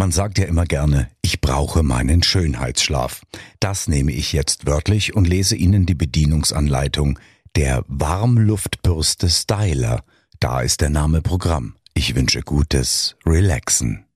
Man 0.00 0.12
sagt 0.12 0.38
ja 0.38 0.46
immer 0.46 0.64
gerne, 0.64 1.10
ich 1.20 1.42
brauche 1.42 1.82
meinen 1.82 2.22
Schönheitsschlaf. 2.22 3.20
Das 3.60 3.86
nehme 3.86 4.12
ich 4.12 4.32
jetzt 4.32 4.64
wörtlich 4.64 5.14
und 5.14 5.28
lese 5.28 5.56
Ihnen 5.56 5.84
die 5.84 5.94
Bedienungsanleitung 5.94 7.18
der 7.54 7.84
Warmluftbürste 7.86 9.28
Styler. 9.28 10.02
Da 10.38 10.62
ist 10.62 10.80
der 10.80 10.88
Name 10.88 11.20
Programm. 11.20 11.76
Ich 11.92 12.14
wünsche 12.14 12.40
gutes 12.40 13.16
Relaxen. 13.26 14.06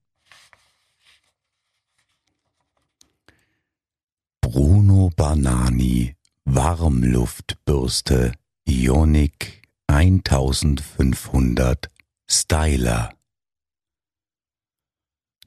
Bruno 4.40 5.10
Banani 5.14 6.16
Warmluftbürste 6.46 8.32
Ionic 8.64 9.60
1500 9.88 11.90
Styler 12.26 13.10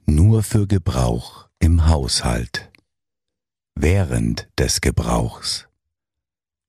nur 0.08 0.42
für 0.42 0.66
Gebrauch 0.66 1.48
im 1.58 1.86
Haushalt. 1.86 2.72
Während 3.74 4.48
des 4.58 4.80
Gebrauchs 4.80 5.68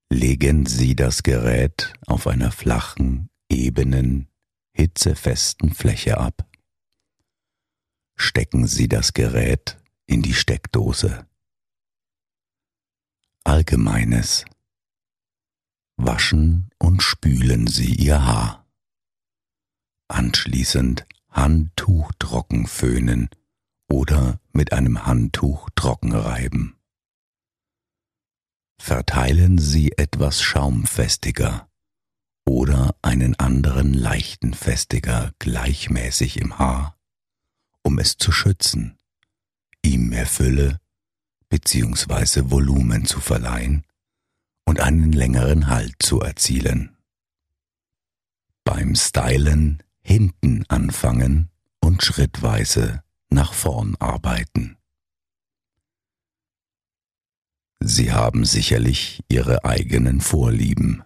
legen 0.09 0.65
Sie 0.65 0.95
das 0.95 1.23
Gerät 1.23 1.93
auf 2.05 2.27
einer 2.27 2.51
flachen, 2.51 3.29
ebenen, 3.49 4.27
hitzefesten 4.73 5.73
Fläche 5.73 6.17
ab. 6.17 6.47
Stecken 8.15 8.67
Sie 8.67 8.89
das 8.89 9.13
Gerät 9.13 9.77
in 10.05 10.21
die 10.21 10.33
Steckdose. 10.33 11.25
Allgemeines. 13.45 14.43
Waschen 15.95 16.69
und 16.77 17.01
spülen 17.01 17.67
Sie 17.67 17.95
Ihr 17.95 18.25
Haar. 18.25 18.67
Anschließend 20.09 21.05
Handtuch 21.29 22.11
trocken 22.19 22.67
föhnen 22.67 23.29
oder 23.89 24.39
mit 24.51 24.73
einem 24.73 25.05
Handtuch 25.05 25.69
trocken 25.75 26.13
reiben. 26.13 26.75
Verteilen 28.81 29.57
Sie 29.57 29.91
etwas 29.97 30.41
schaumfestiger 30.41 31.69
oder 32.45 32.95
einen 33.01 33.35
anderen 33.35 33.93
leichten 33.93 34.53
Festiger 34.53 35.33
gleichmäßig 35.39 36.37
im 36.37 36.57
Haar, 36.57 36.97
um 37.83 37.99
es 37.99 38.17
zu 38.17 38.31
schützen, 38.31 38.97
ihm 39.83 40.09
mehr 40.09 40.25
Fülle 40.25 40.79
bzw. 41.49 42.49
Volumen 42.49 43.05
zu 43.05 43.19
verleihen 43.19 43.85
und 44.65 44.79
einen 44.79 45.11
längeren 45.11 45.67
Halt 45.67 45.95
zu 45.99 46.21
erzielen. 46.21 46.97
Beim 48.63 48.95
Stylen 48.95 49.83
hinten 50.01 50.65
anfangen 50.67 51.49
und 51.79 52.03
schrittweise 52.03 53.03
nach 53.29 53.53
vorn 53.53 53.95
arbeiten. 53.99 54.77
Sie 57.79 58.11
haben 58.11 58.45
sicherlich 58.45 59.23
Ihre 59.29 59.63
eigenen 59.63 60.21
Vorlieben. 60.21 61.03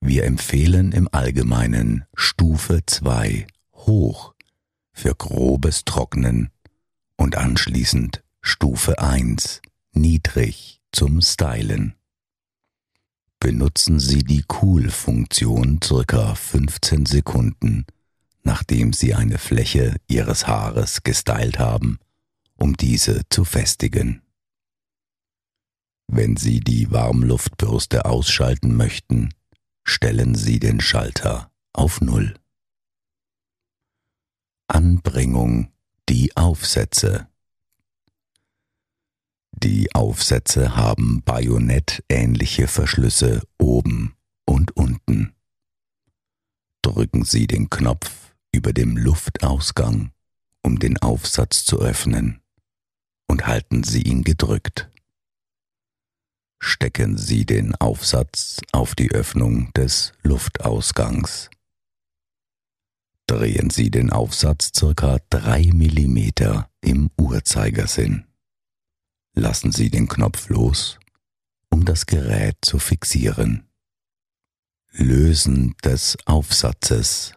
Wir 0.00 0.24
empfehlen 0.24 0.92
im 0.92 1.08
Allgemeinen 1.10 2.04
Stufe 2.14 2.80
2 2.84 3.46
hoch 3.74 4.34
für 4.92 5.14
grobes 5.14 5.84
Trocknen 5.84 6.50
und 7.16 7.36
anschließend 7.36 8.22
Stufe 8.42 8.98
1 8.98 9.62
niedrig 9.92 10.82
zum 10.92 11.20
Stylen. 11.22 11.94
Benutzen 13.40 14.00
Sie 14.00 14.24
die 14.24 14.44
Cool-Funktion 14.48 15.80
circa 15.82 16.34
15 16.34 17.06
Sekunden 17.06 17.86
nachdem 18.46 18.92
sie 18.92 19.12
eine 19.12 19.38
Fläche 19.38 19.96
ihres 20.06 20.46
Haares 20.46 21.02
gestylt 21.02 21.58
haben, 21.58 21.98
um 22.54 22.76
diese 22.76 23.28
zu 23.28 23.44
festigen. 23.44 24.22
Wenn 26.06 26.36
Sie 26.36 26.60
die 26.60 26.92
Warmluftbürste 26.92 28.04
ausschalten 28.04 28.76
möchten, 28.76 29.34
stellen 29.82 30.36
Sie 30.36 30.60
den 30.60 30.80
Schalter 30.80 31.50
auf 31.72 32.00
Null. 32.00 32.34
Anbringung 34.68 35.72
die 36.08 36.36
Aufsätze 36.36 37.28
Die 39.62 39.94
Aufsätze 39.94 40.76
haben 40.76 41.22
bajonettähnliche 41.22 42.68
Verschlüsse 42.68 43.42
oben 43.58 44.14
und 44.44 44.76
unten. 44.76 45.34
Drücken 46.82 47.24
Sie 47.24 47.46
den 47.46 47.70
Knopf 47.70 48.34
über 48.52 48.74
dem 48.74 48.98
Luftausgang, 48.98 50.12
um 50.62 50.78
den 50.78 50.98
Aufsatz 50.98 51.64
zu 51.64 51.80
öffnen, 51.80 52.42
und 53.28 53.46
halten 53.46 53.82
Sie 53.82 54.02
ihn 54.02 54.24
gedrückt. 54.24 54.90
Stecken 56.60 57.16
Sie 57.16 57.46
den 57.46 57.74
Aufsatz 57.76 58.60
auf 58.72 58.94
die 58.94 59.10
Öffnung 59.10 59.72
des 59.72 60.12
Luftausgangs. 60.22 61.48
Drehen 63.26 63.70
Sie 63.70 63.90
den 63.90 64.12
Aufsatz 64.12 64.70
circa 64.76 65.18
drei 65.30 65.70
Millimeter 65.72 66.70
im 66.82 67.10
Uhrzeigersinn. 67.18 68.26
Lassen 69.38 69.70
Sie 69.70 69.90
den 69.90 70.08
Knopf 70.08 70.48
los, 70.48 70.98
um 71.68 71.84
das 71.84 72.06
Gerät 72.06 72.56
zu 72.62 72.78
fixieren. 72.78 73.68
Lösen 74.92 75.74
des 75.84 76.16
Aufsatzes 76.24 77.34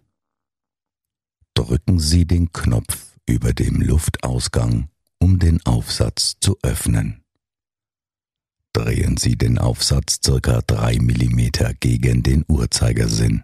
drücken 1.56 2.00
Sie 2.00 2.26
den 2.26 2.54
Knopf 2.54 3.18
über 3.26 3.52
dem 3.52 3.82
Luftausgang, 3.82 4.88
um 5.20 5.40
den 5.40 5.62
Aufsatz 5.66 6.38
zu 6.40 6.58
öffnen. 6.62 7.22
Drehen 8.72 9.18
Sie 9.18 9.36
den 9.36 9.58
Aufsatz 9.58 10.22
circa 10.24 10.62
drei 10.62 11.00
Millimeter 11.00 11.74
gegen 11.74 12.24
den 12.24 12.46
Uhrzeigersinn. 12.48 13.44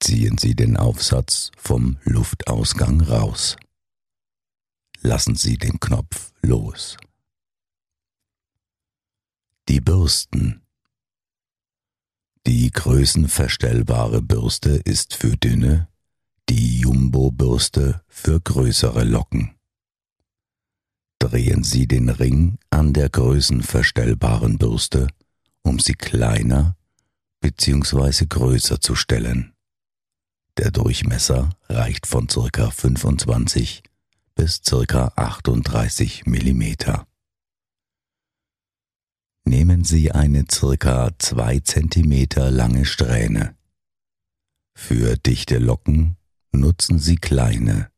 Ziehen 0.00 0.36
Sie 0.36 0.56
den 0.56 0.76
Aufsatz 0.76 1.52
vom 1.56 1.98
Luftausgang 2.02 3.02
raus. 3.02 3.56
Lassen 5.00 5.36
Sie 5.36 5.58
den 5.58 5.78
Knopf 5.78 6.31
los. 6.42 6.96
Die 9.68 9.80
Bürsten. 9.80 10.62
Die 12.46 12.70
größenverstellbare 12.70 14.20
Bürste 14.20 14.70
ist 14.70 15.14
für 15.14 15.36
dünne, 15.36 15.88
die 16.48 16.80
Jumbo-Bürste 16.80 18.02
für 18.08 18.40
größere 18.40 19.04
Locken. 19.04 19.54
Drehen 21.20 21.62
Sie 21.62 21.86
den 21.86 22.08
Ring 22.08 22.58
an 22.70 22.92
der 22.92 23.08
größenverstellbaren 23.08 24.58
Bürste, 24.58 25.06
um 25.62 25.78
sie 25.78 25.94
kleiner 25.94 26.76
bzw. 27.40 28.26
größer 28.26 28.80
zu 28.80 28.96
stellen. 28.96 29.52
Der 30.58 30.72
Durchmesser 30.72 31.50
reicht 31.68 32.08
von 32.08 32.26
ca. 32.26 32.70
25 32.70 33.84
bis 34.34 34.62
ca. 34.62 35.12
38 35.16 36.26
mm. 36.26 36.62
Nehmen 39.44 39.84
Sie 39.84 40.12
eine 40.12 40.44
ca. 40.44 41.10
2 41.18 41.60
cm 41.60 42.26
lange 42.50 42.84
Strähne. 42.84 43.56
Für 44.74 45.16
dichte 45.16 45.58
Locken 45.58 46.16
nutzen 46.52 46.98
sie 46.98 47.16
kleine, 47.16 47.90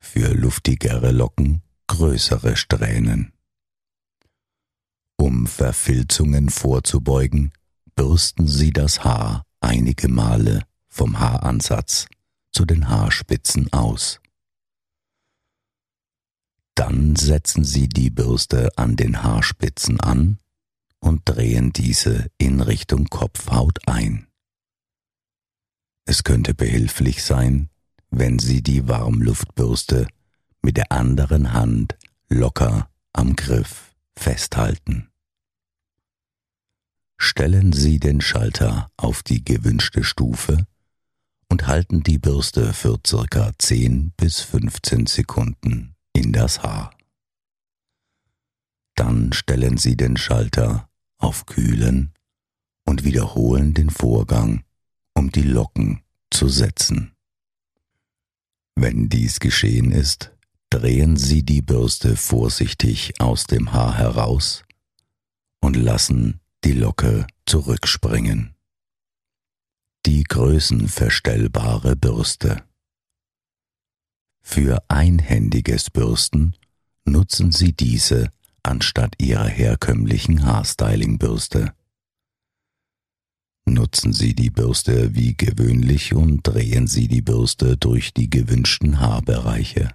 für 0.00 0.34
luftigere 0.34 1.12
Locken 1.12 1.62
größere 1.86 2.56
Strähnen. 2.56 3.32
Um 5.16 5.46
Verfilzungen 5.46 6.50
vorzubeugen, 6.50 7.52
bürsten 7.94 8.46
Sie 8.46 8.72
das 8.72 9.04
Haar 9.04 9.44
einige 9.60 10.08
Male 10.08 10.62
vom 10.88 11.18
Haaransatz 11.18 12.06
zu 12.52 12.64
den 12.64 12.88
Haarspitzen 12.88 13.72
aus. 13.72 14.20
Dann 16.76 17.16
setzen 17.16 17.64
Sie 17.64 17.88
die 17.88 18.10
Bürste 18.10 18.68
an 18.76 18.96
den 18.96 19.22
Haarspitzen 19.22 19.98
an 19.98 20.38
und 21.00 21.22
drehen 21.24 21.72
diese 21.72 22.30
in 22.36 22.60
Richtung 22.60 23.06
Kopfhaut 23.06 23.88
ein. 23.88 24.26
Es 26.04 26.22
könnte 26.22 26.52
behilflich 26.52 27.24
sein, 27.24 27.70
wenn 28.10 28.38
Sie 28.38 28.62
die 28.62 28.86
Warmluftbürste 28.86 30.06
mit 30.60 30.76
der 30.76 30.92
anderen 30.92 31.54
Hand 31.54 31.96
locker 32.28 32.90
am 33.14 33.36
Griff 33.36 33.94
festhalten. 34.14 35.08
Stellen 37.16 37.72
Sie 37.72 37.98
den 37.98 38.20
Schalter 38.20 38.90
auf 38.98 39.22
die 39.22 39.42
gewünschte 39.42 40.04
Stufe 40.04 40.66
und 41.48 41.66
halten 41.68 42.02
die 42.02 42.18
Bürste 42.18 42.74
für 42.74 42.98
circa 43.04 43.52
10 43.58 44.12
bis 44.18 44.42
15 44.42 45.06
Sekunden 45.06 45.95
in 46.26 46.32
das 46.32 46.64
Haar. 46.64 46.90
Dann 48.96 49.32
stellen 49.32 49.76
Sie 49.76 49.96
den 49.96 50.16
Schalter 50.16 50.90
auf 51.18 51.46
Kühlen 51.46 52.12
und 52.84 53.04
wiederholen 53.04 53.74
den 53.74 53.90
Vorgang, 53.90 54.64
um 55.14 55.30
die 55.30 55.42
Locken 55.42 56.02
zu 56.30 56.48
setzen. 56.48 57.12
Wenn 58.74 59.08
dies 59.08 59.38
geschehen 59.38 59.92
ist, 59.92 60.32
drehen 60.70 61.16
Sie 61.16 61.44
die 61.44 61.62
Bürste 61.62 62.16
vorsichtig 62.16 63.20
aus 63.20 63.44
dem 63.44 63.72
Haar 63.72 63.96
heraus 63.96 64.64
und 65.60 65.76
lassen 65.76 66.40
die 66.64 66.72
Locke 66.72 67.28
zurückspringen. 67.46 68.56
Die 70.06 70.24
größenverstellbare 70.24 71.94
Bürste. 71.94 72.65
Für 74.48 74.82
einhändiges 74.88 75.90
Bürsten 75.90 76.54
nutzen 77.04 77.50
Sie 77.50 77.72
diese 77.72 78.30
anstatt 78.62 79.20
Ihrer 79.20 79.48
herkömmlichen 79.48 80.46
Haarstyling-Bürste. 80.46 81.74
Nutzen 83.66 84.12
Sie 84.12 84.34
die 84.34 84.50
Bürste 84.50 85.14
wie 85.14 85.36
gewöhnlich 85.36 86.14
und 86.14 86.46
drehen 86.46 86.86
Sie 86.86 87.08
die 87.08 87.20
Bürste 87.22 87.76
durch 87.76 88.14
die 88.14 88.30
gewünschten 88.30 89.00
Haarbereiche. 89.00 89.90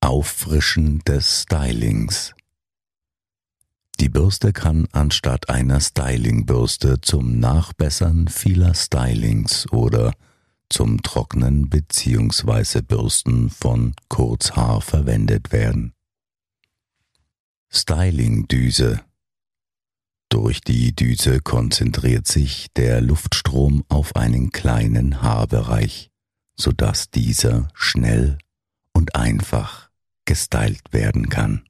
Auffrischen 0.00 1.00
des 1.00 1.42
Stylings. 1.42 2.32
Die 3.98 4.08
Bürste 4.08 4.52
kann 4.52 4.86
anstatt 4.92 5.50
einer 5.50 5.80
Stylingbürste 5.80 7.00
zum 7.00 7.38
Nachbessern 7.40 8.28
vieler 8.28 8.72
Stylings 8.72 9.70
oder 9.72 10.12
zum 10.68 11.02
Trocknen 11.02 11.68
bzw. 11.68 12.82
Bürsten 12.82 13.50
von 13.50 13.94
Kurzhaar 14.08 14.80
verwendet 14.80 15.52
werden. 15.52 15.92
Stylingdüse 17.68 19.00
durch 20.28 20.60
die 20.60 20.94
Düse 20.94 21.40
konzentriert 21.40 22.26
sich 22.26 22.66
der 22.76 23.00
Luftstrom 23.00 23.84
auf 23.88 24.16
einen 24.16 24.50
kleinen 24.50 25.22
Haarbereich, 25.22 26.10
sodass 26.56 27.10
dieser 27.10 27.68
schnell 27.74 28.38
und 28.92 29.14
einfach 29.14 29.90
gestylt 30.24 30.92
werden 30.92 31.28
kann. 31.28 31.64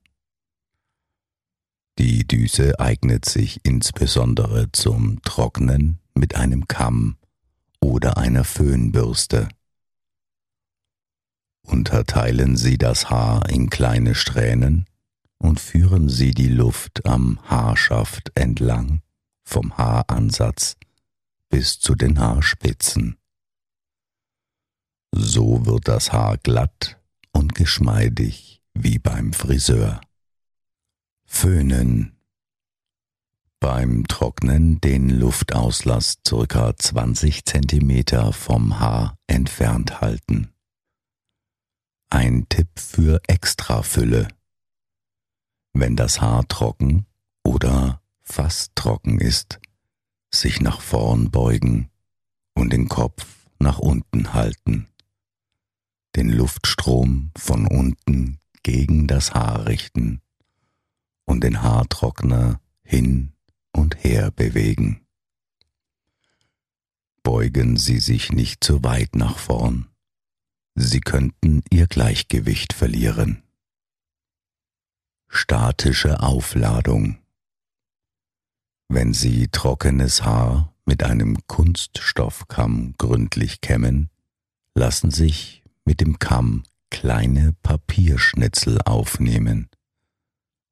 Die 1.99 2.27
Düse 2.27 2.81
eignet 2.81 3.27
sich 3.27 3.61
insbesondere 3.63 4.71
zum 4.73 5.21
Trocknen 5.23 5.99
mit 6.15 6.35
einem 6.35 6.67
Kamm 6.67 7.17
oder 7.87 8.17
einer 8.17 8.43
Föhnbürste. 8.43 9.49
Unterteilen 11.63 12.57
Sie 12.57 12.79
das 12.79 13.11
Haar 13.11 13.49
in 13.49 13.71
kleine 13.71 14.17
Strähnen 14.17 14.87
und 15.39 15.61
führen 15.61 16.09
Sie 16.09 16.33
die 16.33 16.49
Luft 16.49 17.07
am 17.07 17.39
Haarschaft 17.49 18.33
entlang 18.35 19.03
vom 19.45 19.79
Haaransatz 19.79 20.77
bis 21.49 21.79
zu 21.79 21.95
den 21.95 22.19
Haarspitzen. 22.19 23.19
So 25.13 25.65
wird 25.65 25.87
das 25.87 26.13
Haar 26.13 26.39
glatt 26.39 27.01
und 27.31 27.55
geschmeidig 27.55 28.63
wie 28.75 28.99
beim 28.99 29.33
Friseur. 29.33 30.01
Föhnen. 31.25 32.16
Beim 33.69 34.07
Trocknen 34.07 34.81
den 34.81 35.11
Luftauslass 35.11 36.19
circa 36.25 36.77
20 36.77 37.45
cm 37.45 38.33
vom 38.33 38.79
Haar 38.79 39.19
entfernt 39.27 40.01
halten. 40.01 40.53
Ein 42.09 42.47
Tipp 42.49 42.69
für 42.79 43.21
Extrafülle. 43.27 44.29
Wenn 45.73 45.97
das 45.97 46.21
Haar 46.21 46.47
trocken 46.47 47.07
oder 47.43 48.01
fast 48.23 48.77
trocken 48.77 49.19
ist, 49.19 49.59
sich 50.33 50.61
nach 50.61 50.81
vorn 50.81 51.33
beugen 51.33 51.91
und 52.55 52.73
den 52.73 52.89
Kopf 52.89 53.27
nach 53.59 53.81
unten 53.81 54.33
halten. 54.33 54.87
Den 56.15 56.29
Luftstrom 56.29 57.33
von 57.37 57.67
unten 57.67 58.39
gegen 58.63 59.09
das 59.09 59.35
Haar 59.35 59.67
richten 59.67 60.21
und 61.25 61.43
den 61.43 61.63
Haartrockner 61.63 62.61
hin 62.85 63.33
und 63.77 64.03
her 64.03 64.31
bewegen. 64.31 65.07
Beugen 67.23 67.77
Sie 67.77 67.99
sich 67.99 68.33
nicht 68.33 68.63
zu 68.63 68.85
weit 68.85 69.17
nach 69.17 69.39
vorn. 69.39 69.89
Sie 70.75 71.01
könnten 71.01 71.63
Ihr 71.71 71.87
Gleichgewicht 71.87 72.73
verlieren. 72.73 73.43
Statische 75.29 76.21
Aufladung. 76.21 77.19
Wenn 78.89 79.13
Sie 79.13 79.49
trockenes 79.49 80.23
Haar 80.23 80.73
mit 80.85 81.03
einem 81.03 81.39
Kunststoffkamm 81.49 82.95
gründlich 82.97 83.61
kämmen, 83.61 84.09
lassen 84.75 85.11
sich 85.11 85.65
mit 85.85 86.01
dem 86.01 86.19
Kamm 86.19 86.63
kleine 86.91 87.55
Papierschnitzel 87.63 88.81
aufnehmen, 88.83 89.69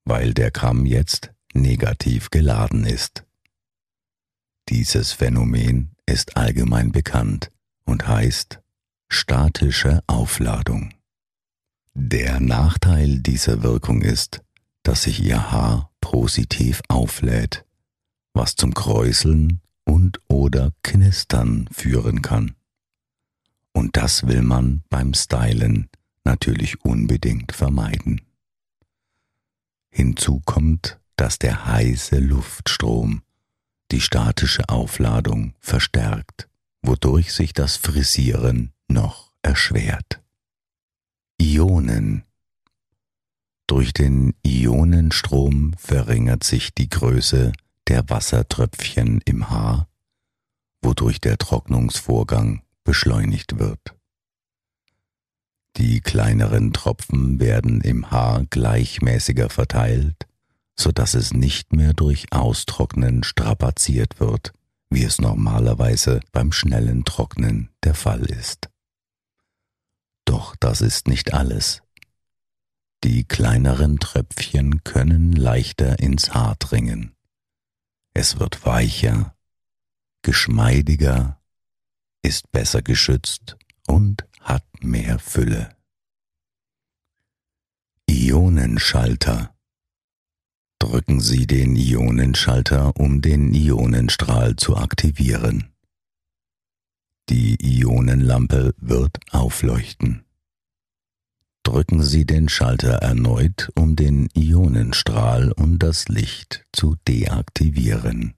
weil 0.04 0.34
der 0.34 0.52
Kamm 0.52 0.86
jetzt 0.86 1.33
negativ 1.54 2.30
geladen 2.30 2.84
ist. 2.84 3.24
Dieses 4.68 5.12
Phänomen 5.12 5.94
ist 6.06 6.36
allgemein 6.36 6.92
bekannt 6.92 7.50
und 7.84 8.06
heißt 8.06 8.60
statische 9.08 10.02
Aufladung. 10.06 10.92
Der 11.94 12.40
Nachteil 12.40 13.20
dieser 13.20 13.62
Wirkung 13.62 14.02
ist, 14.02 14.42
dass 14.82 15.04
sich 15.04 15.22
ihr 15.22 15.50
Haar 15.52 15.90
positiv 16.00 16.82
auflädt, 16.88 17.64
was 18.32 18.56
zum 18.56 18.74
Kräuseln 18.74 19.60
und 19.84 20.20
oder 20.28 20.72
Knistern 20.82 21.68
führen 21.70 22.20
kann. 22.22 22.54
Und 23.72 23.96
das 23.96 24.26
will 24.26 24.42
man 24.42 24.82
beim 24.88 25.14
Stylen 25.14 25.88
natürlich 26.24 26.84
unbedingt 26.84 27.52
vermeiden. 27.52 28.20
Hinzu 29.90 30.40
kommt, 30.44 30.98
dass 31.16 31.38
der 31.38 31.66
heiße 31.66 32.18
Luftstrom 32.18 33.22
die 33.92 34.00
statische 34.00 34.68
Aufladung 34.68 35.54
verstärkt, 35.60 36.48
wodurch 36.82 37.32
sich 37.32 37.52
das 37.52 37.76
Frisieren 37.76 38.72
noch 38.88 39.32
erschwert. 39.42 40.20
Ionen 41.40 42.24
durch 43.66 43.94
den 43.94 44.34
Ionenstrom 44.44 45.74
verringert 45.78 46.44
sich 46.44 46.74
die 46.74 46.88
Größe 46.88 47.52
der 47.88 48.08
Wassertröpfchen 48.10 49.22
im 49.24 49.48
Haar, 49.48 49.88
wodurch 50.82 51.20
der 51.20 51.38
Trocknungsvorgang 51.38 52.62
beschleunigt 52.84 53.58
wird. 53.58 53.96
Die 55.78 56.00
kleineren 56.00 56.72
Tropfen 56.72 57.40
werden 57.40 57.80
im 57.80 58.10
Haar 58.10 58.44
gleichmäßiger 58.44 59.48
verteilt, 59.48 60.26
so 60.76 60.92
dass 60.92 61.14
es 61.14 61.32
nicht 61.32 61.72
mehr 61.72 61.92
durch 61.92 62.32
Austrocknen 62.32 63.22
strapaziert 63.24 64.20
wird, 64.20 64.52
wie 64.90 65.04
es 65.04 65.20
normalerweise 65.20 66.20
beim 66.32 66.52
schnellen 66.52 67.04
Trocknen 67.04 67.70
der 67.82 67.94
Fall 67.94 68.24
ist. 68.26 68.68
Doch 70.24 70.56
das 70.56 70.80
ist 70.80 71.08
nicht 71.08 71.34
alles. 71.34 71.82
Die 73.04 73.24
kleineren 73.24 73.98
Tröpfchen 73.98 74.82
können 74.82 75.32
leichter 75.32 75.98
ins 75.98 76.32
Haar 76.32 76.56
dringen. 76.56 77.14
Es 78.14 78.38
wird 78.38 78.64
weicher, 78.64 79.36
geschmeidiger, 80.22 81.40
ist 82.22 82.50
besser 82.52 82.80
geschützt 82.80 83.58
und 83.86 84.26
hat 84.40 84.64
mehr 84.80 85.18
Fülle. 85.18 85.76
Ionenschalter 88.08 89.53
Drücken 90.84 91.20
Sie 91.20 91.46
den 91.46 91.76
Ionenschalter, 91.76 92.96
um 92.96 93.22
den 93.22 93.54
Ionenstrahl 93.54 94.56
zu 94.56 94.76
aktivieren. 94.76 95.72
Die 97.30 97.56
Ionenlampe 97.60 98.74
wird 98.78 99.18
aufleuchten 99.30 100.24
drücken 101.64 102.02
Sie 102.02 102.24
den 102.24 102.48
Schalter 102.48 102.98
erneut, 102.98 103.70
um 103.74 103.96
den 103.96 104.28
Ionenstrahl 104.34 105.50
und 105.50 105.78
das 105.80 106.08
Licht 106.08 106.66
zu 106.72 106.96
deaktivieren. 107.08 108.34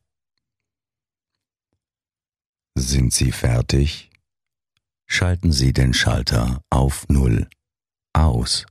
Sind 2.78 3.12
Sie 3.12 3.32
fertig? 3.32 4.10
Schalten 5.06 5.52
Sie 5.52 5.72
den 5.72 5.92
Schalter 5.92 6.62
auf 6.70 7.08
Null 7.08 7.48
aus. 8.12 8.64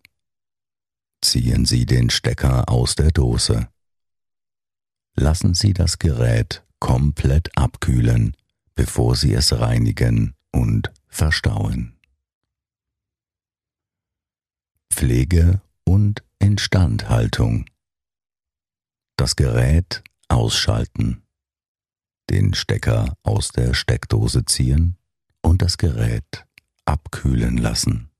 Ziehen 1.25 1.65
Sie 1.65 1.88
den 1.88 2.12
Stecker 2.12 2.70
aus 2.70 2.94
der 2.94 3.10
Dose. 3.10 3.67
Lassen 5.15 5.55
Sie 5.55 5.74
das 5.74 5.98
Gerät 5.98 6.63
komplett 6.77 7.50
abkühlen, 7.58 8.38
bevor 8.75 9.15
Sie 9.15 9.34
es 9.34 9.51
reinigen 9.60 10.36
und 10.51 10.94
verstauen. 11.08 11.98
Pflege 14.94 15.62
und 15.84 16.24
Instandhaltung. 16.38 17.65
Das 19.17 19.36
Gerät 19.36 20.03
ausschalten, 20.27 21.24
den 22.29 22.53
Stecker 22.53 23.17
aus 23.24 23.50
der 23.50 23.74
Steckdose 23.74 24.46
ziehen 24.46 24.96
und 25.41 25.63
das 25.63 25.79
Gerät 25.79 26.46
abkühlen 26.86 27.58
lassen. 27.58 28.12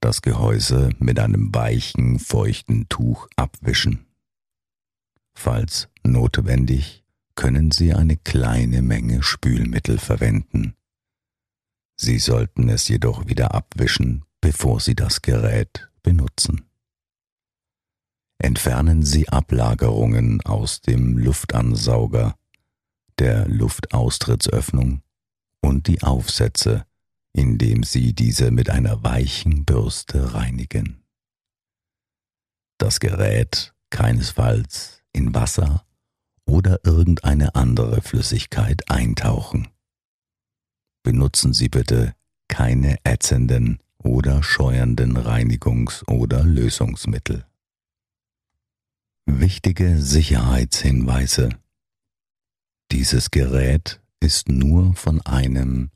Das 0.00 0.22
Gehäuse 0.22 0.90
mit 0.98 1.18
einem 1.18 1.52
weichen, 1.54 2.18
feuchten 2.18 2.88
Tuch 2.88 3.28
abwischen. 3.36 4.06
Falls 5.34 5.88
notwendig, 6.04 7.04
können 7.34 7.70
Sie 7.70 7.94
eine 7.94 8.16
kleine 8.16 8.82
Menge 8.82 9.22
Spülmittel 9.22 9.98
verwenden. 9.98 10.74
Sie 11.96 12.18
sollten 12.18 12.68
es 12.68 12.88
jedoch 12.88 13.26
wieder 13.26 13.54
abwischen, 13.54 14.24
bevor 14.40 14.80
Sie 14.80 14.94
das 14.94 15.22
Gerät 15.22 15.88
benutzen. 16.02 16.68
Entfernen 18.38 19.04
Sie 19.04 19.28
Ablagerungen 19.28 20.40
aus 20.42 20.80
dem 20.80 21.18
Luftansauger, 21.18 22.36
der 23.18 23.48
Luftaustrittssöffnung 23.48 25.02
und 25.60 25.88
die 25.88 26.02
Aufsätze, 26.02 26.86
indem 27.32 27.82
Sie 27.82 28.14
diese 28.14 28.50
mit 28.50 28.70
einer 28.70 29.02
weichen 29.02 29.64
Bürste 29.64 30.34
reinigen. 30.34 31.02
Das 32.78 33.00
Gerät 33.00 33.74
keinesfalls 33.90 35.02
in 35.12 35.34
Wasser 35.34 35.84
oder 36.44 36.80
irgendeine 36.84 37.54
andere 37.54 38.00
Flüssigkeit 38.02 38.90
eintauchen. 38.90 39.68
Benutzen 41.02 41.52
Sie 41.52 41.68
bitte 41.68 42.14
keine 42.48 42.96
ätzenden 43.04 43.78
oder 43.98 44.42
scheuernden 44.42 45.16
Reinigungs- 45.16 46.06
oder 46.08 46.44
Lösungsmittel. 46.44 47.46
Wichtige 49.26 50.00
Sicherheitshinweise. 50.00 51.50
Dieses 52.90 53.30
Gerät 53.30 54.00
ist 54.20 54.48
nur 54.48 54.94
von 54.94 55.20
einem 55.22 55.90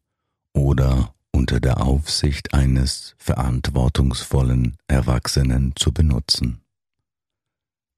oder 0.53 1.15
unter 1.33 1.61
der 1.61 1.83
Aufsicht 1.83 2.55
eines 2.55 3.15
verantwortungsvollen 3.19 4.77
Erwachsenen 4.87 5.75
zu 5.77 5.93
benutzen. 5.93 6.61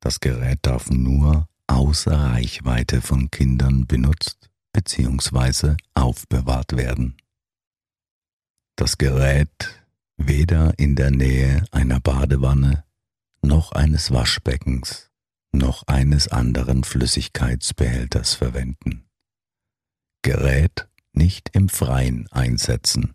Das 0.01 0.21
Gerät 0.21 0.61
darf 0.63 0.91
nur 0.91 1.49
außer 1.67 2.13
Reichweite 2.13 3.01
von 3.01 3.31
Kindern 3.31 3.87
benutzt 3.87 4.51
bzw. 4.73 5.77
aufbewahrt 5.95 6.77
werden. 6.77 7.17
Das 8.77 8.99
Gerät 8.99 9.83
weder 10.17 10.79
in 10.79 10.97
der 10.97 11.11
Nähe 11.11 11.65
einer 11.71 12.01
Badewanne 12.01 12.85
noch 13.43 13.73
eines 13.73 14.11
Waschbeckens 14.11 15.11
noch 15.55 15.87
eines 15.87 16.29
anderen 16.29 16.85
Flüssigkeitsbehälters 16.85 18.35
verwenden. 18.35 19.05
Gerät 20.23 20.89
nicht 21.13 21.51
im 21.53 21.69
Freien 21.69 22.27
einsetzen. 22.31 23.15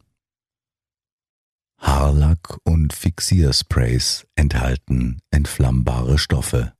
Haarlack 2.10 2.58
und 2.64 2.92
Fixiersprays 2.92 4.26
enthalten 4.34 5.20
entflammbare 5.30 6.18
Stoffe. 6.18 6.74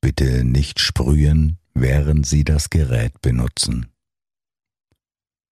Bitte 0.00 0.42
nicht 0.42 0.80
sprühen, 0.80 1.58
während 1.74 2.24
Sie 2.24 2.42
das 2.42 2.70
Gerät 2.70 3.20
benutzen. 3.20 3.88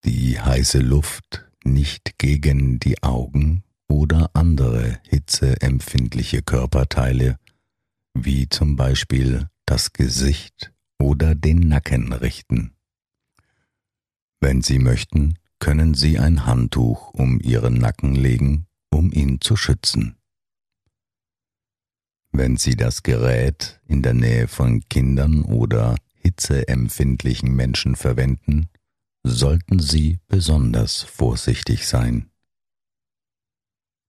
Die 0.06 0.40
heiße 0.40 0.78
Luft 0.78 1.46
nicht 1.62 2.16
gegen 2.16 2.80
die 2.80 3.02
Augen 3.02 3.64
oder 3.86 4.30
andere 4.32 4.98
hitzeempfindliche 5.06 6.40
Körperteile, 6.40 7.38
wie 8.14 8.48
zum 8.48 8.76
Beispiel 8.76 9.50
das 9.66 9.92
Gesicht 9.92 10.72
oder 10.98 11.34
den 11.34 11.68
Nacken 11.68 12.14
richten. 12.14 12.72
Wenn 14.40 14.62
Sie 14.62 14.78
möchten, 14.78 15.34
können 15.58 15.92
Sie 15.92 16.18
ein 16.18 16.46
Handtuch 16.46 17.12
um 17.12 17.40
Ihren 17.40 17.74
Nacken 17.74 18.14
legen, 18.14 18.66
um 18.90 19.12
ihn 19.12 19.40
zu 19.40 19.56
schützen. 19.56 20.16
Wenn 22.32 22.56
Sie 22.56 22.76
das 22.76 23.02
Gerät 23.02 23.80
in 23.86 24.02
der 24.02 24.14
Nähe 24.14 24.46
von 24.46 24.82
Kindern 24.88 25.42
oder 25.42 25.96
hitzeempfindlichen 26.14 27.54
Menschen 27.54 27.96
verwenden, 27.96 28.68
sollten 29.22 29.80
Sie 29.80 30.20
besonders 30.28 31.02
vorsichtig 31.02 31.86
sein. 31.86 32.30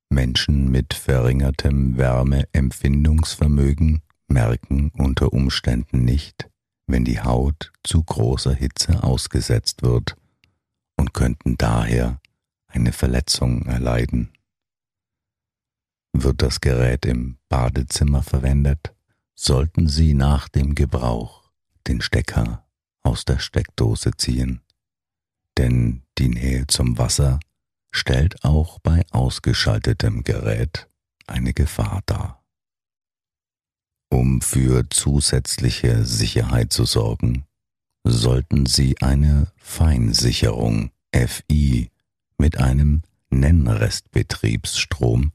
Menschen 0.09 0.69
mit 0.69 0.93
verringertem 0.93 1.97
Wärmeempfindungsvermögen 1.97 4.01
merken 4.27 4.91
unter 4.93 5.33
Umständen 5.33 6.03
nicht, 6.03 6.50
wenn 6.85 7.05
die 7.05 7.21
Haut 7.21 7.71
zu 7.83 8.03
großer 8.03 8.53
Hitze 8.53 9.03
ausgesetzt 9.03 9.83
wird 9.83 10.17
und 10.97 11.13
könnten 11.13 11.57
daher 11.57 12.19
eine 12.67 12.91
Verletzung 12.91 13.65
erleiden. 13.65 14.31
Wird 16.13 16.41
das 16.41 16.62
Gerät 16.62 17.06
im 17.06 17.38
Badezimmer 17.50 18.24
verwendet, 18.24 18.94
sollten 19.36 19.88
Sie 19.88 20.13
nach 20.13 20.50
dem 20.50 20.75
Gebrauch 20.75 21.51
den 21.88 22.01
Stecker 22.01 22.65
aus 23.03 23.25
der 23.25 23.39
Steckdose 23.39 24.12
ziehen, 24.18 24.62
denn 25.58 26.03
die 26.18 26.30
Nähe 26.30 26.68
zum 26.68 26.98
Wasser 26.98 27.39
stellt 27.91 28.44
auch 28.44 28.80
bei 28.80 29.03
ausgeschaltetem 29.12 30.24
Gerät 30.24 30.89
eine 31.27 31.53
Gefahr 31.53 32.01
dar. 32.06 32.44
Um 34.10 34.41
für 34.41 34.89
zusätzliche 34.89 36.06
Sicherheit 36.06 36.74
zu 36.74 36.86
sorgen, 36.86 37.46
sollten 38.03 38.65
Sie 38.65 38.98
eine 39.00 39.51
Feinsicherung 39.58 40.91
FI 41.13 41.91
mit 42.38 42.58
einem 42.58 43.03
Nennrestbetriebsstrom, 43.30 45.32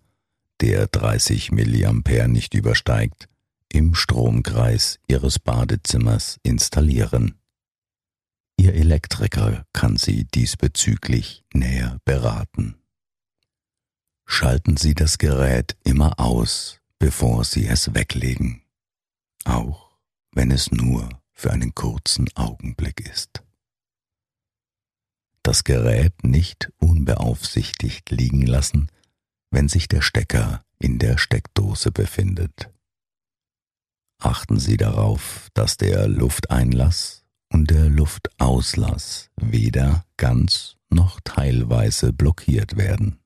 der 0.60 0.86
30 0.86 1.52
mA 1.52 2.26
nicht 2.28 2.54
übersteigt, 2.54 3.28
im 3.72 3.94
Stromkreis 3.94 4.98
Ihres 5.06 5.38
Badezimmers 5.38 6.38
installieren. 6.42 7.38
Ihr 8.58 8.74
Elektriker 8.74 9.66
kann 9.72 9.96
Sie 9.96 10.24
diesbezüglich 10.24 11.44
näher 11.52 11.98
beraten. 12.04 12.76
Schalten 14.24 14.76
Sie 14.76 14.94
das 14.94 15.18
Gerät 15.18 15.76
immer 15.84 16.18
aus, 16.18 16.80
bevor 16.98 17.44
Sie 17.44 17.66
es 17.66 17.94
weglegen, 17.94 18.62
auch 19.44 19.90
wenn 20.32 20.50
es 20.50 20.70
nur 20.72 21.08
für 21.32 21.52
einen 21.52 21.74
kurzen 21.74 22.26
Augenblick 22.34 23.00
ist. 23.00 23.42
Das 25.42 25.62
Gerät 25.62 26.24
nicht 26.24 26.72
unbeaufsichtigt 26.78 28.10
liegen 28.10 28.46
lassen, 28.46 28.90
wenn 29.56 29.70
sich 29.70 29.88
der 29.88 30.02
Stecker 30.02 30.62
in 30.78 30.98
der 30.98 31.16
Steckdose 31.16 31.90
befindet. 31.90 32.70
Achten 34.22 34.60
Sie 34.60 34.76
darauf, 34.76 35.48
dass 35.54 35.78
der 35.78 36.08
Lufteinlass 36.08 37.24
und 37.50 37.70
der 37.70 37.88
Luftauslass 37.88 39.30
weder 39.40 40.04
ganz 40.18 40.76
noch 40.90 41.20
teilweise 41.24 42.12
blockiert 42.12 42.76
werden. 42.76 43.18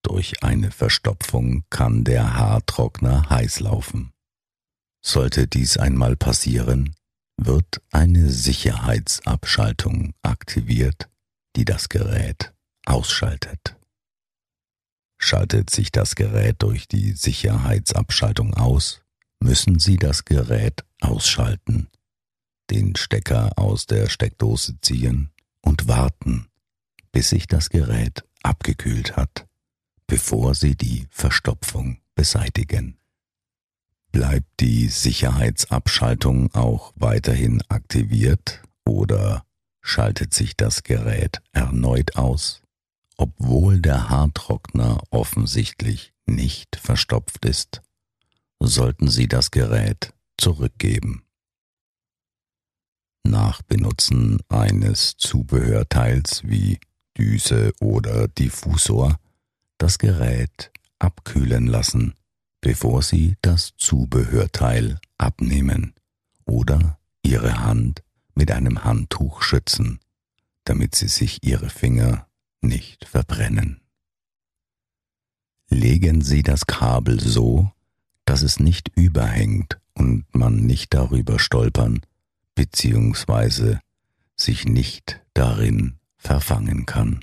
Durch 0.00 0.42
eine 0.42 0.70
Verstopfung 0.70 1.64
kann 1.68 2.04
der 2.04 2.38
Haartrockner 2.38 3.28
heiß 3.28 3.60
laufen. 3.60 4.14
Sollte 5.04 5.46
dies 5.46 5.76
einmal 5.76 6.16
passieren, 6.16 6.96
wird 7.36 7.82
eine 7.90 8.30
Sicherheitsabschaltung 8.30 10.14
aktiviert, 10.22 11.10
die 11.56 11.66
das 11.66 11.90
Gerät 11.90 12.54
ausschaltet. 12.86 13.75
Schaltet 15.26 15.70
sich 15.70 15.90
das 15.90 16.14
Gerät 16.14 16.62
durch 16.62 16.86
die 16.86 17.10
Sicherheitsabschaltung 17.10 18.54
aus, 18.54 19.02
müssen 19.40 19.80
Sie 19.80 19.96
das 19.96 20.24
Gerät 20.24 20.84
ausschalten? 21.00 21.88
Den 22.70 22.94
Stecker 22.94 23.50
aus 23.56 23.86
der 23.86 24.08
Steckdose 24.08 24.80
ziehen 24.82 25.32
und 25.62 25.88
warten, 25.88 26.46
bis 27.10 27.30
sich 27.30 27.48
das 27.48 27.70
Gerät 27.70 28.22
abgekühlt 28.44 29.16
hat, 29.16 29.48
bevor 30.06 30.54
Sie 30.54 30.76
die 30.76 31.08
Verstopfung 31.10 31.98
beseitigen. 32.14 32.96
Bleibt 34.12 34.60
die 34.60 34.86
Sicherheitsabschaltung 34.86 36.54
auch 36.54 36.92
weiterhin 36.94 37.62
aktiviert 37.68 38.62
oder 38.84 39.44
schaltet 39.80 40.32
sich 40.32 40.56
das 40.56 40.84
Gerät 40.84 41.42
erneut 41.50 42.14
aus, 42.14 42.62
obwohl 43.16 43.80
der 43.80 44.08
Haartrockner 44.08 45.02
offensichtlich 45.10 46.12
nicht 46.26 46.76
verstopft 46.76 47.44
ist, 47.44 47.82
sollten 48.60 49.08
Sie 49.08 49.28
das 49.28 49.50
Gerät 49.50 50.12
zurückgeben. 50.38 51.22
Nach 53.24 53.62
Benutzen 53.62 54.38
eines 54.48 55.16
Zubehörteils 55.16 56.42
wie 56.44 56.78
Düse 57.18 57.72
oder 57.80 58.28
Diffusor 58.28 59.18
das 59.78 59.98
Gerät 59.98 60.70
abkühlen 60.98 61.66
lassen, 61.66 62.14
bevor 62.60 63.02
Sie 63.02 63.36
das 63.42 63.74
Zubehörteil 63.76 64.98
abnehmen 65.18 65.94
oder 66.44 66.98
Ihre 67.22 67.60
Hand 67.60 68.02
mit 68.34 68.50
einem 68.52 68.84
Handtuch 68.84 69.42
schützen, 69.42 69.98
damit 70.64 70.94
Sie 70.94 71.08
sich 71.08 71.42
Ihre 71.42 71.70
Finger 71.70 72.25
nicht 72.66 73.06
verbrennen. 73.06 73.80
Legen 75.68 76.22
Sie 76.22 76.42
das 76.42 76.66
Kabel 76.66 77.20
so, 77.20 77.70
dass 78.24 78.42
es 78.42 78.60
nicht 78.60 78.90
überhängt 78.96 79.78
und 79.94 80.26
man 80.34 80.56
nicht 80.56 80.94
darüber 80.94 81.38
stolpern 81.38 82.00
bzw. 82.54 83.78
sich 84.36 84.64
nicht 84.64 85.20
darin 85.34 85.98
verfangen 86.16 86.86
kann. 86.86 87.20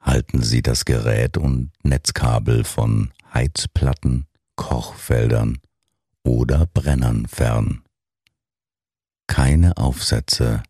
Halten 0.00 0.42
Sie 0.42 0.62
das 0.62 0.84
Gerät 0.84 1.36
und 1.36 1.70
Netzkabel 1.84 2.64
von 2.64 3.12
Heizplatten, 3.32 4.26
Kochfeldern 4.56 5.58
oder 6.24 6.66
Brennern 6.66 7.26
fern. 7.26 7.82
Keine 9.26 9.76
Aufsätze 9.76 10.62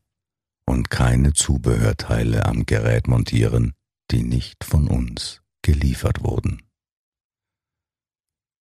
und 0.67 0.91
keine 0.91 1.33
Zubehörteile 1.33 2.47
am 2.47 2.67
Gerät 2.67 3.09
montieren, 3.09 3.75
die 4.11 4.23
nicht 4.23 4.65
von 4.65 4.89
uns 4.89 5.43
geliefert 5.63 6.23
wurden. 6.23 6.63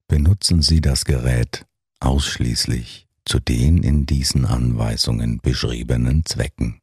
Benutzen 0.07 0.61
Sie 0.61 0.81
das 0.81 1.05
Gerät 1.05 1.65
ausschließlich 1.99 3.07
zu 3.25 3.39
den 3.39 3.83
in 3.83 4.05
diesen 4.05 4.45
Anweisungen 4.45 5.39
beschriebenen 5.39 6.25
Zwecken. 6.25 6.79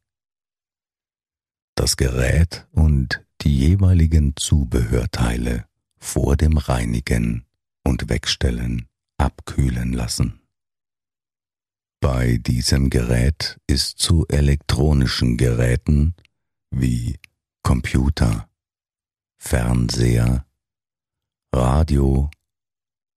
Das 1.75 1.97
Gerät 1.97 2.67
und 2.71 3.23
die 3.41 3.55
jeweiligen 3.57 4.35
Zubehörteile 4.35 5.65
vor 5.97 6.37
dem 6.37 6.57
Reinigen 6.57 7.45
und 7.83 8.09
Wegstellen 8.09 8.87
abkühlen 9.17 9.93
lassen. 9.93 10.38
Bei 12.01 12.37
diesem 12.37 12.89
Gerät 12.89 13.59
ist 13.67 13.99
zu 13.99 14.25
elektronischen 14.29 15.35
Geräten 15.35 16.15
wie 16.71 17.19
Computer, 17.61 18.49
Fernseher, 19.37 20.45
Radio, 21.53 22.29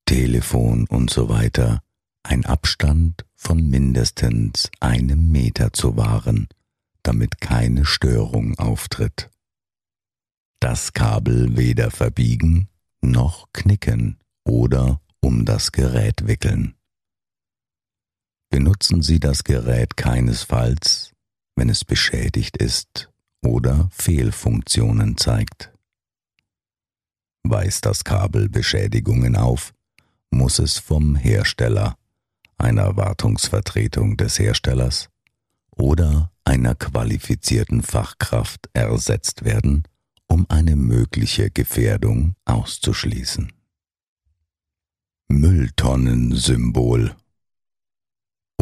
Telefon 0.05 0.87
und 0.89 1.11
so 1.11 1.29
weiter 1.29 1.83
ein 2.25 2.45
Abstand 2.45 3.25
von 3.35 3.69
mindestens 3.69 4.71
einem 4.81 5.31
Meter 5.31 5.73
zu 5.73 5.97
wahren, 5.97 6.49
damit 7.03 7.41
keine 7.41 7.85
Störung 7.85 8.59
auftritt. 8.59 9.31
Das 10.61 10.93
Kabel 10.93 11.57
weder 11.57 11.91
verbiegen 11.91 12.69
noch 13.01 13.49
knicken 13.53 14.19
oder 14.45 15.01
um 15.21 15.45
das 15.45 15.73
Gerät 15.73 16.27
wickeln. 16.27 16.75
Benutzen 18.53 19.01
Sie 19.01 19.19
das 19.19 19.45
Gerät 19.45 19.97
keinesfalls, 19.97 21.13
wenn 21.57 21.71
es 21.71 21.87
beschädigt 21.87 22.59
ist 22.59 23.11
oder 23.43 23.89
Fehlfunktionen 23.91 25.17
zeigt. 25.17 25.73
Weist 27.45 27.87
das 27.87 28.05
Kabel 28.05 28.51
Beschädigungen 28.51 29.37
auf, 29.37 29.73
muss 30.31 30.59
es 30.59 30.77
vom 30.77 31.17
Hersteller, 31.17 31.97
einer 32.59 32.95
Wartungsvertretung 32.95 34.19
des 34.19 34.39
Herstellers 34.39 35.09
oder 35.71 36.31
einer 36.45 36.75
qualifizierten 36.75 37.83
Fachkraft 37.83 38.69
ersetzt 38.75 39.47
werden, 39.47 39.85
um 40.27 40.45
eine 40.51 40.77
mögliche 40.77 41.51
Gefährdung 41.51 42.35
auszuschließen. 42.45 43.51
Mülltonnensymbol 45.29 47.17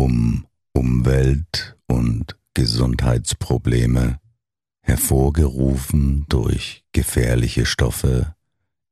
um 0.01 0.47
Umwelt- 0.73 1.77
und 1.87 2.39
Gesundheitsprobleme, 2.55 4.19
hervorgerufen 4.81 6.25
durch 6.27 6.85
gefährliche 6.93 7.67
Stoffe 7.67 8.35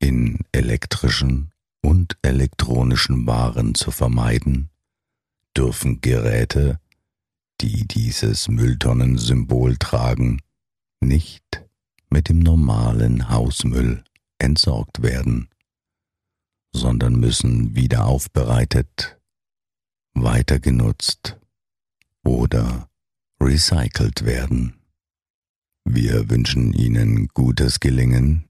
in 0.00 0.40
elektrischen 0.52 1.50
und 1.82 2.18
elektronischen 2.20 3.26
Waren 3.26 3.74
zu 3.74 3.90
vermeiden, 3.90 4.68
dürfen 5.56 6.02
Geräte, 6.02 6.78
die 7.62 7.88
dieses 7.88 8.48
Mülltonnensymbol 8.48 9.78
tragen, 9.78 10.42
nicht 11.00 11.64
mit 12.10 12.28
dem 12.28 12.40
normalen 12.40 13.30
Hausmüll 13.30 14.04
entsorgt 14.38 15.02
werden, 15.02 15.48
sondern 16.72 17.14
müssen 17.14 17.74
wieder 17.74 18.04
aufbereitet, 18.04 19.17
weitergenutzt 20.14 21.38
oder 22.24 22.88
recycelt 23.40 24.24
werden. 24.24 24.74
Wir 25.84 26.28
wünschen 26.28 26.72
Ihnen 26.72 27.28
gutes 27.28 27.78
Gelingen 27.80 28.48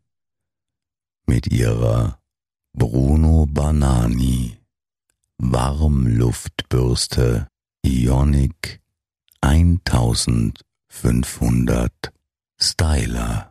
mit 1.26 1.52
Ihrer 1.52 2.18
Bruno 2.72 3.46
Banani 3.46 4.56
Warmluftbürste 5.38 7.46
Ionic 7.84 8.80
1500 9.40 11.92
Styler 12.60 13.46